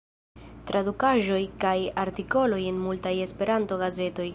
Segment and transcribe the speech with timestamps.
[0.69, 4.29] Tradukaĵoj kaj artikoloj en multaj Esperanto-gazetoj.